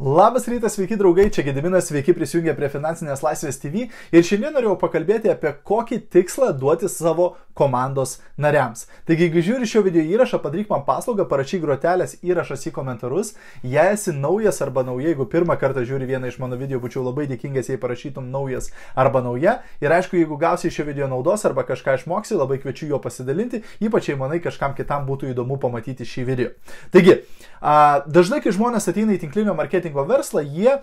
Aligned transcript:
Labas 0.00 0.48
rytas, 0.48 0.72
sveiki 0.72 0.96
draugai, 0.96 1.26
čia 1.28 1.42
Gediminas, 1.44 1.90
sveiki 1.90 2.14
prisijungę 2.16 2.54
prie 2.56 2.70
Finansinės 2.72 3.20
laisvės 3.20 3.58
TV 3.60 3.82
ir 4.16 4.24
šiandien 4.24 4.54
norėjau 4.56 4.78
pakalbėti 4.80 5.28
apie 5.28 5.50
kokį 5.68 5.98
tikslą 6.08 6.54
duoti 6.56 6.88
savo 6.88 7.34
komandos 7.52 8.14
nariams. 8.40 8.86
Taigi, 9.04 9.26
jeigu 9.26 9.42
žiūri 9.44 9.68
šio 9.68 9.82
video 9.84 10.00
įrašą, 10.00 10.38
padaryk 10.40 10.70
man 10.72 10.86
paslaugą, 10.86 11.26
parašyk 11.28 11.60
grotelės 11.60 12.14
įrašas 12.24 12.64
į 12.70 12.72
komentarus. 12.78 13.34
Jei 13.60 13.92
esi 13.92 14.14
naujas 14.16 14.62
arba 14.64 14.86
nauja, 14.88 15.10
jeigu 15.10 15.26
pirmą 15.28 15.58
kartą 15.60 15.84
žiūri 15.84 16.08
vieną 16.08 16.30
iš 16.32 16.38
mano 16.40 16.56
video, 16.56 16.80
būčiau 16.80 17.04
labai 17.04 17.26
dėkingas, 17.28 17.68
jei 17.68 17.76
parašytum 17.82 18.32
naujas 18.32 18.70
arba 18.96 19.20
nauja. 19.20 19.58
Ir 19.84 19.92
aišku, 19.98 20.16
jeigu 20.16 20.40
gausi 20.40 20.72
šio 20.72 20.88
video 20.88 21.10
naudos 21.12 21.44
arba 21.44 21.66
kažką 21.68 21.98
išmoksi, 22.00 22.38
labai 22.40 22.56
kviečiu 22.62 22.88
juo 22.94 23.02
pasidalinti, 23.04 23.60
ypač 23.84 24.08
jei 24.08 24.16
manai 24.16 24.40
kažkam 24.40 24.72
kitam 24.78 25.04
būtų 25.10 25.34
įdomu 25.34 25.60
pamatyti 25.60 26.08
šį 26.08 26.26
video. 26.30 26.56
Taigi, 26.96 27.20
dažnai, 27.60 28.40
kai 28.40 28.56
žmonės 28.56 28.88
ateina 28.88 29.18
į 29.18 29.20
tinklinio 29.26 29.52
marketingo 29.90 30.04
verslą, 30.04 30.40
jie 30.40 30.80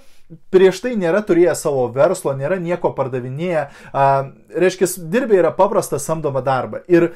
prieš 0.51 0.81
tai 0.83 0.95
nėra 0.99 1.21
turėję 1.23 1.53
savo 1.55 1.85
verslo, 1.95 2.33
nėra 2.35 2.57
nieko 2.59 2.91
pardavinėję. 2.91 3.67
Reiškia, 4.57 4.87
dirbė 5.11 5.37
yra 5.39 5.51
paprastą 5.55 5.99
samdomą 5.99 6.41
darbą. 6.43 6.81
Ir 6.91 7.13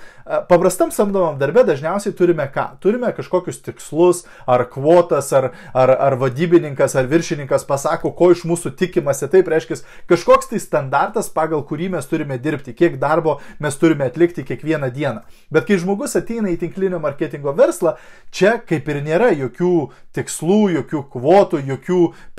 paprastam 0.48 0.92
samdomam 0.96 1.36
darbė 1.40 1.66
dažniausiai 1.68 2.16
turime 2.16 2.46
ką? 2.52 2.78
Turime 2.84 3.12
kažkokius 3.16 3.60
tikslus, 3.66 4.24
ar 4.48 4.64
kvotas, 4.72 5.32
ar, 5.36 5.50
ar, 5.74 5.92
ar 5.92 6.16
vadybininkas, 6.22 6.96
ar 6.96 7.10
viršininkas 7.12 7.68
pasako, 7.68 8.14
ko 8.16 8.32
iš 8.32 8.46
mūsų 8.48 8.72
tikimasi. 8.80 9.28
Taip 9.32 9.52
reiškia, 9.52 9.82
kažkoks 10.12 10.52
tai 10.52 10.62
standartas, 10.64 11.32
pagal 11.34 11.66
kurį 11.68 11.92
mes 11.98 12.08
turime 12.08 12.40
dirbti, 12.40 12.76
kiek 12.78 12.96
darbo 13.02 13.40
mes 13.60 13.76
turime 13.80 14.08
atlikti 14.08 14.48
kiekvieną 14.48 14.92
dieną. 14.96 15.26
Bet 15.52 15.68
kai 15.68 15.80
žmogus 15.82 16.16
ateina 16.20 16.52
į 16.54 16.62
tinklinio 16.64 17.02
marketingo 17.04 17.52
verslą, 17.58 17.98
čia 18.32 18.56
kaip 18.64 18.88
ir 18.88 19.04
nėra 19.04 19.34
jokių 19.36 19.76
tikslų, 20.16 20.62
jokių 20.78 21.04
kvotų, 21.12 21.64
jokių 21.72 21.81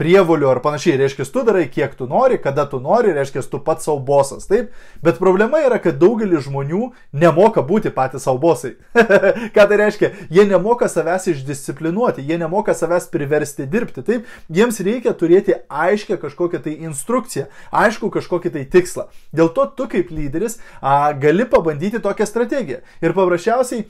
prievolių 0.01 0.48
ar 0.51 0.60
panašiai. 0.64 0.98
Reiškia, 1.01 1.27
tu 1.32 1.45
darai 1.46 1.64
kiek 1.73 1.95
tu 1.98 2.06
nori, 2.10 2.38
kada 2.42 2.65
tu 2.71 2.80
nori, 2.82 3.12
reiškia, 3.16 3.43
tu 3.51 3.60
pats 3.65 3.87
savo 3.88 4.01
bosas. 4.07 4.46
Taip? 4.51 4.73
Bet 5.04 5.21
problema 5.23 5.62
yra, 5.65 5.80
kad 5.82 5.99
daugelis 6.01 6.46
žmonių 6.46 6.90
nemoka 7.12 7.65
būti 7.66 7.93
patys 7.95 8.26
savo 8.26 8.40
bosai. 8.43 8.74
Ką 9.54 9.66
tai 9.71 9.80
reiškia? 9.80 10.12
Jie 10.32 10.46
nemoka 10.51 10.88
savęs 10.93 11.29
išdisciplinuoti, 11.34 12.24
jie 12.29 12.38
nemoka 12.40 12.74
savęs 12.76 13.09
priversti 13.12 13.66
dirbti. 13.71 14.04
Taip? 14.07 14.29
Jiems 14.52 14.80
reikia 14.84 15.15
turėti 15.18 15.56
aiškę 15.68 16.18
kažkokią 16.23 16.62
tai 16.66 16.77
instrukciją, 16.87 17.49
aišku 17.73 18.12
kažkokį 18.15 18.54
tai 18.56 18.66
tikslą. 18.73 19.09
Dėl 19.34 19.52
to 19.56 19.66
tu 19.77 19.88
kaip 19.90 20.12
lyderis 20.15 20.59
a, 20.80 21.12
gali 21.18 21.49
pabandyti 21.49 22.02
tokią 22.02 22.29
strategiją. 22.29 22.82
Ir 23.02 23.16
paprasčiausiai 23.16 23.87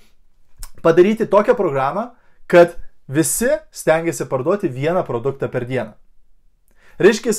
padaryti 0.82 1.26
tokią 1.26 1.54
programą, 1.54 2.10
kad 2.46 2.76
visi 3.12 3.50
stengiasi 3.74 4.26
parduoti 4.30 4.70
vieną 4.72 5.04
produktą 5.08 5.48
per 5.52 5.66
dieną. 5.68 5.92
Reiškia, 7.02 7.32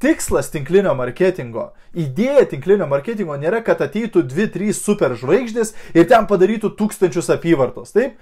tikslas 0.00 0.50
tinklinio 0.50 0.94
marketingo, 0.96 1.70
idėja 1.94 2.46
tinklinio 2.50 2.88
marketingo 2.90 3.36
nėra, 3.40 3.60
kad 3.64 3.82
ateitų 3.84 4.24
2-3 4.30 4.74
super 4.76 5.14
žvaigždės 5.20 5.74
ir 5.94 6.06
ten 6.10 6.28
padarytų 6.30 6.72
tūkstančius 6.78 7.30
apyvartos. 7.36 7.94
Taip? 7.96 8.20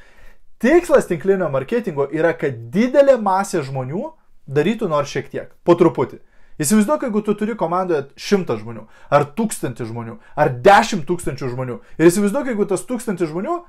Tikslas 0.58 1.06
tinklinio 1.06 1.46
marketingo 1.54 2.08
yra, 2.10 2.32
kad 2.34 2.56
didelė 2.74 3.14
masė 3.22 3.62
žmonių 3.66 4.08
darytų 4.50 4.88
nors 4.90 5.12
šiek 5.12 5.30
tiek, 5.30 5.52
po 5.62 5.76
truputį. 5.78 6.18
Įsivaizduok, 6.58 7.04
jeigu 7.06 7.20
tu 7.22 7.36
turi 7.38 7.54
komandoje 7.54 8.08
šimtą 8.18 8.56
žmonių, 8.58 8.88
ar 9.14 9.28
tūkstantį 9.38 9.86
žmonių, 9.92 10.16
ar 10.34 10.50
dešimt 10.64 11.04
tūkstančių 11.06 11.52
žmonių. 11.52 11.78
Ir 12.00 12.10
įsivaizduok, 12.10 12.50
jeigu 12.50 12.66
tas 12.66 12.82
tūkstantis 12.88 13.30
žmonių 13.30 13.60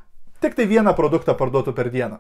tik 0.42 0.58
tai 0.58 0.66
vieną 0.66 0.96
produktą 0.98 1.36
parduotų 1.38 1.76
per 1.78 1.92
dieną. 1.94 2.18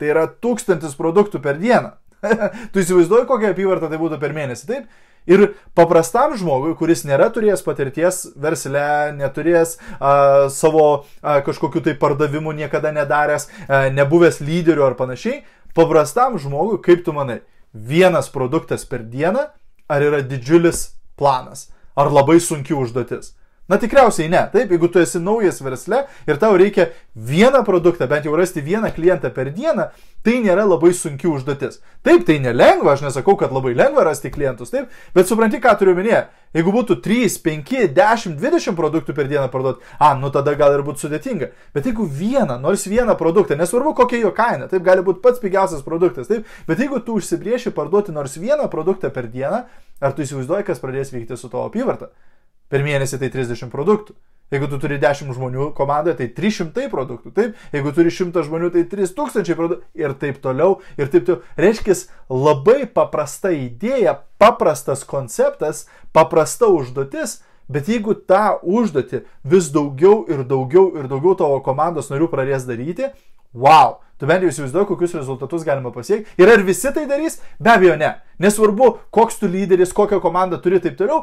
Tai 0.00 0.08
yra 0.08 0.24
tūkstantis 0.40 0.96
produktų 0.96 1.42
per 1.44 1.60
dieną. 1.60 1.92
tu 2.72 2.82
įsivaizduoji, 2.82 3.28
kokią 3.28 3.54
apyvartą 3.54 3.90
tai 3.92 4.00
būtų 4.00 4.18
per 4.20 4.34
mėnesį, 4.36 4.66
taip? 4.68 5.06
Ir 5.28 5.50
paprastam 5.76 6.32
žmogui, 6.40 6.72
kuris 6.78 7.02
nėra 7.04 7.28
turėjęs 7.32 7.62
patirties 7.66 8.22
versle, 8.40 9.12
neturėjęs 9.18 9.74
a, 9.76 10.12
savo 10.52 10.86
a, 11.20 11.40
kažkokiu 11.44 11.82
tai 11.84 11.94
pardavimu 12.00 12.54
niekada 12.56 12.92
nedaręs, 12.96 13.50
a, 13.68 13.82
nebuvęs 13.92 14.40
lyderiu 14.40 14.86
ar 14.88 14.96
panašiai, 14.96 15.42
paprastam 15.76 16.38
žmogui, 16.40 16.80
kaip 16.84 17.04
tu 17.04 17.12
manai, 17.16 17.42
vienas 17.76 18.32
produktas 18.32 18.88
per 18.88 19.04
dieną, 19.04 19.50
ar 19.92 20.06
yra 20.08 20.22
didžiulis 20.24 20.88
planas, 21.20 21.68
ar 21.92 22.08
labai 22.08 22.40
sunki 22.40 22.72
užduotis? 22.74 23.34
Na 23.70 23.78
tikriausiai 23.78 24.26
ne. 24.26 24.40
Taip, 24.50 24.72
jeigu 24.74 24.88
tu 24.90 24.98
esi 24.98 25.20
naujas 25.22 25.60
versle 25.62 26.00
ir 26.26 26.38
tau 26.42 26.56
reikia 26.58 26.88
vieną 27.14 27.62
produktą, 27.62 28.08
bent 28.10 28.24
jau 28.26 28.34
rasti 28.34 28.64
vieną 28.66 28.90
klientą 28.96 29.30
per 29.30 29.52
dieną, 29.54 29.84
tai 30.26 30.40
nėra 30.42 30.64
labai 30.66 30.90
sunki 30.96 31.28
užduotis. 31.30 31.78
Taip, 32.02 32.24
tai 32.26 32.40
nelengva, 32.42 32.96
aš 32.96 33.04
nesakau, 33.06 33.36
kad 33.38 33.54
labai 33.54 33.76
lengva 33.78 34.02
rasti 34.08 34.32
klientus, 34.34 34.72
taip, 34.74 34.88
bet 35.14 35.30
supranti, 35.30 35.60
ką 35.62 35.76
turiu 35.78 35.94
minėti. 35.94 36.26
Jeigu 36.58 36.72
būtų 36.74 36.96
3, 37.04 37.36
5, 37.44 37.70
10, 37.94 38.34
20 38.40 38.74
produktų 38.74 39.14
per 39.14 39.28
dieną 39.30 39.46
parduoti, 39.52 39.86
a, 40.02 40.16
nu 40.18 40.32
tada 40.34 40.56
gal 40.58 40.74
ir 40.74 40.82
būtų 40.88 41.04
sudėtinga. 41.04 41.52
Bet 41.76 41.86
jeigu 41.86 42.08
vieną, 42.10 42.56
nors 42.58 42.88
vieną 42.90 43.14
produktą, 43.20 43.54
nesvarbu 43.60 43.94
kokia 44.00 44.24
jo 44.24 44.32
kaina, 44.34 44.66
taip 44.72 44.82
gali 44.82 45.04
būti 45.06 45.22
pats 45.22 45.38
pigiausias 45.38 45.86
produktas, 45.86 46.26
taip, 46.26 46.50
bet 46.66 46.82
jeigu 46.82 46.98
tu 47.06 47.20
užsibrieši 47.20 47.70
parduoti 47.76 48.10
nors 48.16 48.34
vieną 48.34 48.66
produktą 48.72 49.12
per 49.14 49.30
dieną, 49.30 49.62
ar 50.02 50.16
tu 50.16 50.26
įsivaizduoji, 50.26 50.66
kas 50.66 50.82
pradės 50.82 51.14
vykti 51.14 51.38
su 51.38 51.52
tavo 51.52 51.68
apyvarta? 51.70 52.10
Per 52.70 52.84
mėnesį 52.86 53.18
tai 53.20 53.30
30 53.34 53.72
produktų. 53.72 54.14
Jeigu 54.50 54.66
tu 54.66 54.80
turi 54.82 54.96
10 54.98 55.30
žmonių 55.30 55.68
komandoje, 55.78 56.16
tai 56.18 56.26
300 56.34 56.88
produktų. 56.90 57.30
Taip, 57.34 57.58
jeigu 57.70 57.92
turi 57.94 58.10
100 58.10 58.42
žmonių, 58.48 58.72
tai 58.74 58.82
3000 58.90 59.54
produktų. 59.54 59.86
Ir 59.94 60.14
taip 60.18 60.40
toliau. 60.42 60.80
Ir 60.98 61.10
taip 61.12 61.28
toliau. 61.28 61.44
Reiškia, 61.58 61.94
labai 62.26 62.80
paprasta 62.90 63.52
idėja, 63.54 64.16
paprastas 64.42 65.04
konceptas, 65.06 65.84
paprasta 66.10 66.66
užduotis. 66.66 67.38
Bet 67.70 67.86
jeigu 67.86 68.16
tą 68.26 68.58
užduotį 68.66 69.22
vis 69.46 69.70
daugiau 69.70 70.24
ir 70.26 70.42
daugiau 70.42 70.88
ir 70.98 71.06
daugiau 71.06 71.36
tavo 71.38 71.60
komandos 71.62 72.10
narių 72.10 72.26
pradės 72.32 72.66
daryti, 72.66 73.12
wow, 73.54 74.00
tu 74.18 74.26
bent 74.26 74.42
jau 74.42 74.50
įsivaizduoji, 74.50 74.88
kokius 74.88 75.14
rezultatus 75.20 75.62
galima 75.62 75.94
pasiekti. 75.94 76.26
Ir 76.42 76.50
ar 76.50 76.66
visi 76.66 76.90
tai 76.90 77.06
darys? 77.06 77.38
Be 77.62 77.70
abejo, 77.76 77.94
ne. 78.00 78.16
Nesvarbu, 78.42 78.96
koks 79.14 79.38
tu 79.38 79.46
lyderis, 79.46 79.94
kokią 79.94 80.18
komandą 80.18 80.58
turi 80.58 80.80
ir 80.80 80.88
taip 80.88 80.98
toliau 80.98 81.22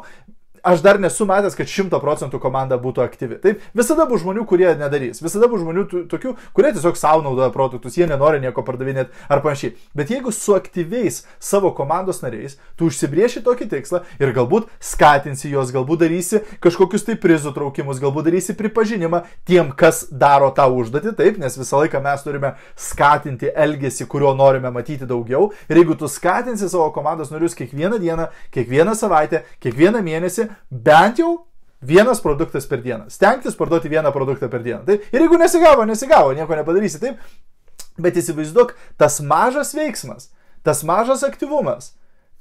aš 0.68 0.82
dar 0.84 1.00
nesu 1.00 1.26
matęs, 1.28 1.56
kad 1.58 1.70
100 1.70 2.00
procentų 2.02 2.40
komanda 2.42 2.78
būtų 2.80 3.02
aktyvi. 3.04 3.38
Taip, 3.42 3.62
visada 3.76 4.06
bus 4.08 4.22
žmonių, 4.24 4.44
kurie 4.48 4.68
nedarys. 4.78 5.22
Visada 5.24 5.48
bus 5.50 5.62
žmonių 5.62 5.86
tokių, 6.10 6.34
kurie 6.56 6.72
tiesiog 6.76 6.98
savo 7.00 7.24
naudoja 7.24 7.48
produktus, 7.54 7.96
jie 7.98 8.08
nenori 8.10 8.42
nieko 8.42 8.64
pardavinėti 8.66 9.14
ar 9.32 9.42
panašiai. 9.44 9.74
Bet 9.96 10.12
jeigu 10.12 10.32
su 10.34 10.56
aktyviais 10.56 11.22
savo 11.40 11.72
komandos 11.76 12.20
nariais, 12.24 12.58
tu 12.76 12.88
užsibrieši 12.90 13.42
tokį 13.46 13.68
tikslą 13.72 14.02
ir 14.20 14.34
galbūt 14.36 14.68
skatinsi 14.84 15.52
juos, 15.52 15.72
galbūt 15.74 16.04
darysi 16.04 16.42
kažkokius 16.64 17.06
tai 17.08 17.16
prizų 17.20 17.54
traukimus, 17.56 18.02
galbūt 18.02 18.28
darysi 18.28 18.56
pripažinimą 18.58 19.22
tiem, 19.48 19.72
kas 19.72 20.04
daro 20.10 20.50
tą 20.54 20.68
užduotį, 20.74 21.14
taip, 21.18 21.40
nes 21.40 21.58
visą 21.58 21.82
laiką 21.82 22.02
mes 22.04 22.24
turime 22.26 22.54
skatinti 22.78 23.52
elgesį, 23.54 24.08
kurio 24.10 24.34
norime 24.36 24.72
matyti 24.74 25.08
daugiau. 25.08 25.50
Ir 25.70 25.80
jeigu 25.80 25.96
tu 25.98 26.10
skatinsi 26.10 26.68
savo 26.68 26.90
komandos 26.94 27.32
narius 27.32 27.56
kiekvieną 27.58 28.00
dieną, 28.02 28.28
kiekvieną 28.54 28.94
savaitę, 28.98 29.44
kiekvieną 29.64 30.02
mėnesį, 30.04 30.48
bent 30.70 31.20
jau 31.22 31.34
vienas 31.80 32.20
produktas 32.20 32.66
per 32.66 32.82
dieną. 32.82 33.10
Stengtis 33.10 33.56
parduoti 33.56 33.88
vieną 33.88 34.12
produktą 34.12 34.48
per 34.48 34.62
dieną. 34.62 34.84
Taip? 34.86 35.06
Ir 35.12 35.26
jeigu 35.26 35.38
nesigavo, 35.38 35.84
nesigavo, 35.86 36.32
nieko 36.34 36.58
nepadarysi. 36.58 37.00
Taip? 37.02 37.22
Bet 37.98 38.18
įsivaizduok, 38.18 38.74
tas 38.98 39.20
mažas 39.20 39.72
veiksmas, 39.74 40.30
tas 40.66 40.84
mažas 40.86 41.24
aktyvumas, 41.26 41.92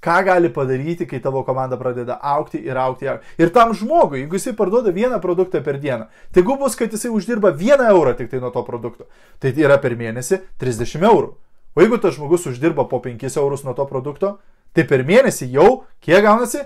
ką 0.01 0.17
gali 0.25 0.49
padaryti, 0.53 1.07
kai 1.09 1.19
tavo 1.21 1.41
komanda 1.45 1.77
pradeda 1.77 2.19
aukti 2.21 2.61
ir 2.61 2.77
aukti. 2.77 3.09
Ir 3.41 3.49
tam 3.53 3.73
žmogui, 3.73 4.21
jeigu 4.23 4.37
jisai 4.37 4.53
parduoda 4.57 4.93
vieną 4.93 5.17
produktą 5.21 5.63
per 5.65 5.79
dieną, 5.81 6.05
jeigu 6.35 6.57
bus, 6.61 6.77
kad 6.77 6.93
jisai 6.93 7.09
uždirba 7.13 7.51
vieną 7.57 7.89
eurą 7.93 8.13
tik 8.17 8.29
tai 8.29 8.41
nuo 8.43 8.53
to 8.53 8.61
produkto, 8.65 9.09
tai 9.41 9.53
yra 9.57 9.79
per 9.81 9.97
mėnesį 9.97 10.43
30 10.61 11.01
eurų. 11.09 11.33
O 11.77 11.81
jeigu 11.81 11.97
tas 12.01 12.15
žmogus 12.17 12.45
uždirba 12.49 12.87
po 12.89 13.01
5 13.01 13.37
eurus 13.37 13.65
nuo 13.65 13.73
to 13.77 13.85
produkto, 13.89 14.37
tai 14.73 14.85
per 14.85 15.01
mėnesį 15.05 15.49
jau 15.53 15.83
kiek 16.01 16.21
gaunasi 16.25 16.63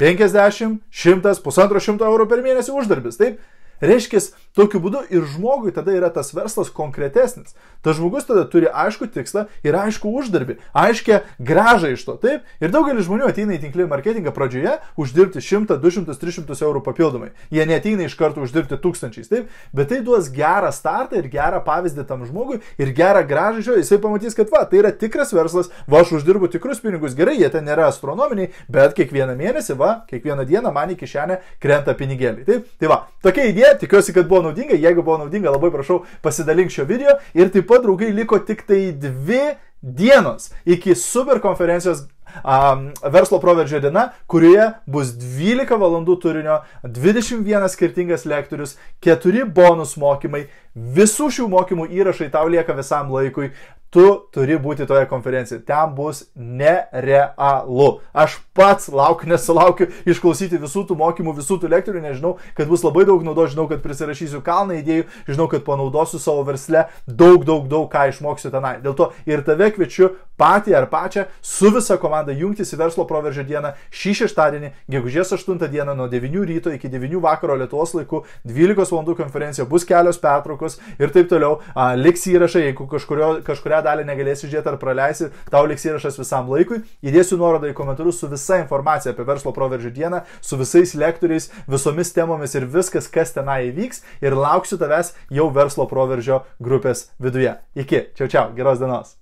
50, 0.00 0.80
100, 0.90 1.34
pusantro 1.44 1.82
šimto 1.82 2.06
eurų 2.08 2.26
per 2.30 2.42
mėnesį 2.42 2.74
uždarbis. 2.74 3.18
Taip, 3.20 3.38
Reiškia, 3.82 4.20
tokiu 4.54 4.80
būdu 4.82 5.02
ir 5.10 5.24
žmogui 5.34 5.72
tada 5.74 5.94
yra 5.94 6.10
tas 6.14 6.30
verslas 6.34 6.70
konkretesnis. 6.70 7.54
Tas 7.84 7.98
žmogus 7.98 8.24
tada 8.28 8.44
turi 8.48 8.68
aišku 8.70 9.08
tikslą 9.12 9.46
ir 9.66 9.76
aišku 9.76 10.08
uždarbį, 10.20 10.56
aiškę 10.78 11.20
gražą 11.42 11.90
iš 11.94 12.04
to. 12.06 12.14
Taip, 12.22 12.46
ir 12.62 12.72
daugelis 12.72 13.08
žmonių 13.08 13.28
ateina 13.28 13.56
į 13.56 13.60
tinklinį 13.64 13.90
marketingą 13.90 14.32
pradžioje 14.34 14.78
uždirbti 15.00 15.42
100, 15.42 15.78
200, 15.82 16.16
300 16.20 16.56
eurų 16.64 16.84
papildomai. 16.86 17.32
Jie 17.52 17.66
neteina 17.68 18.06
iš 18.06 18.16
karto 18.16 18.44
uždirbti 18.44 18.78
tūkstančiais, 18.80 19.28
taip, 19.28 19.50
bet 19.74 19.90
tai 19.90 20.00
duos 20.06 20.30
gerą 20.32 20.70
startą 20.72 21.18
ir 21.18 21.28
gerą 21.32 21.60
pavyzdį 21.66 22.06
tam 22.08 22.24
žmogui 22.28 22.60
ir 22.78 22.94
gerą 22.96 23.24
gražą 23.26 23.60
iš 23.60 23.72
jo. 23.72 23.78
Jisai 23.82 24.00
pamatys, 24.00 24.38
kad 24.38 24.52
va, 24.54 24.62
tai 24.70 24.80
yra 24.80 24.94
tikras 24.94 25.34
verslas, 25.34 25.68
va, 25.90 26.00
aš 26.04 26.14
uždirbu 26.20 26.48
tikrus 26.54 26.80
pinigus, 26.84 27.16
gerai, 27.18 27.36
jie 27.40 27.50
ten 27.52 27.66
nėra 27.66 27.90
astronominiai, 27.90 28.52
bet 28.72 28.94
kiekvieną 28.96 29.34
mėnesį, 29.36 29.76
va, 29.80 29.92
kiekvieną 30.08 30.46
dieną 30.48 30.72
man 30.72 30.94
į 30.94 30.98
kišenę 31.00 31.40
krenta 31.62 31.96
pinigėliai. 31.98 32.46
Taip, 32.48 32.68
tai 32.80 32.90
va, 32.90 33.00
tokia 33.24 33.48
idėja 33.50 33.63
tikiuosi, 33.80 34.14
kad 34.16 34.28
buvo 34.30 34.42
naudinga, 34.48 34.78
jeigu 34.78 35.02
buvo 35.02 35.18
naudinga, 35.24 35.52
labai 35.54 35.72
prašau 35.74 36.02
pasidalink 36.24 36.72
šio 36.74 36.86
video. 36.88 37.18
Ir 37.34 37.52
taip 37.54 37.68
pat, 37.70 37.84
draugai, 37.84 38.12
liko 38.14 38.40
tik 38.42 38.66
tai 38.68 38.88
dvi 38.92 39.54
dienos 39.84 40.50
iki 40.64 40.94
super 40.96 41.40
konferencijos 41.44 42.06
um, 42.42 42.92
verslo 43.12 43.40
proveržio 43.40 43.80
diena, 43.80 44.08
kurioje 44.26 44.70
bus 44.86 45.12
12 45.20 45.78
valandų 45.80 46.16
turinio, 46.22 46.60
21 46.84 47.68
skirtingas 47.72 48.24
lektorius, 48.28 48.76
4 49.04 49.44
bonus 49.44 49.96
mokymai, 50.00 50.46
visų 50.74 51.30
šių 51.36 51.48
mokymų 51.52 51.88
įrašai 52.00 52.30
tau 52.34 52.48
lieka 52.50 52.74
visam 52.76 53.12
laikui, 53.14 53.52
tu 53.94 54.06
turi 54.34 54.56
būti 54.58 54.88
toje 54.90 55.06
konferencijoje. 55.10 55.62
Ten 55.68 55.92
bus 55.94 56.24
nerealu. 56.34 57.88
Aš 58.10 58.40
pats 58.56 58.88
laukiu, 58.90 59.28
nesulaukiu 59.30 59.88
išklausyti 60.10 60.58
visų 60.62 60.84
tų 60.88 60.98
mokymų, 60.98 61.36
visų 61.38 61.60
tų 61.62 61.70
lektorių, 61.70 62.02
nežinau, 62.02 62.34
kad 62.58 62.70
bus 62.70 62.82
labai 62.86 63.06
daug 63.06 63.22
naudos, 63.26 63.52
žinau, 63.54 63.68
kad 63.70 63.84
prisirašysiu 63.84 64.42
kalną 64.46 64.80
idėjų, 64.80 65.06
žinau, 65.30 65.46
kad 65.52 65.62
panaudosiu 65.66 66.18
savo 66.22 66.42
versle 66.48 66.88
daug, 67.06 67.46
daug, 67.46 67.68
daug 67.70 67.86
ką 67.92 68.08
išmoksiu 68.10 68.50
tenai. 68.54 68.76
Dėl 68.82 68.98
to 68.98 69.12
ir 69.30 69.46
tave 69.46 69.70
kviečiu 69.74 70.14
patį 70.40 70.74
ar 70.78 70.88
pačią 70.90 71.26
su 71.42 71.70
visa 71.74 71.96
komanda 72.00 72.34
jungtis 72.34 72.72
į 72.74 72.80
verslo 72.80 73.06
proveržio 73.08 73.44
dieną 73.46 73.74
šį 73.94 74.14
šeštadienį, 74.20 74.70
gegužės 74.90 75.32
8 75.36 75.68
dieną 75.70 75.94
nuo 75.96 76.08
9 76.10 76.44
ryto 76.48 76.72
iki 76.74 76.90
9 76.92 77.20
vakaro 77.22 77.56
Lietuvos 77.60 77.94
laikų, 77.94 78.24
12 78.44 78.92
val. 78.94 79.14
konferencija, 79.14 79.66
bus 79.68 79.84
kelios 79.84 80.18
pertraukos 80.18 80.78
ir 80.98 81.12
taip 81.14 81.28
toliau. 81.30 81.60
A, 81.74 81.94
liks 81.94 82.26
įrašai, 82.26 82.64
jeigu 82.68 82.86
kažkurio, 82.90 83.30
kažkuria 83.46 83.82
dalį 83.84 84.06
negalėsi 84.08 84.48
žiūrėti 84.48 84.72
ar 84.72 84.78
praleisi, 84.80 85.30
tau 85.52 85.64
liks 85.68 85.84
įrašas 85.86 86.18
visam 86.18 86.50
laikui. 86.50 86.82
Įdėsiu 87.04 87.38
nuorodą 87.40 87.70
į 87.70 87.76
komentarus 87.78 88.20
su 88.20 88.30
visa 88.30 88.58
informacija 88.62 89.14
apie 89.14 89.26
verslo 89.28 89.52
proveržio 89.56 89.92
dieną, 89.94 90.24
su 90.40 90.58
visais 90.60 90.94
lektoriais, 90.98 91.50
visomis 91.70 92.14
temomis 92.16 92.56
ir 92.58 92.66
viskas, 92.66 93.10
kas 93.12 93.34
tenai 93.36 93.68
įvyks. 93.70 94.02
Ir 94.24 94.38
lauksiu 94.38 94.80
tavęs 94.80 95.14
jau 95.30 95.50
verslo 95.54 95.88
proveržio 95.90 96.44
grupės 96.62 97.10
viduje. 97.20 97.58
Iki, 97.74 98.08
čia 98.16 98.30
čia, 98.30 98.48
geros 98.56 98.82
dienos. 98.82 99.18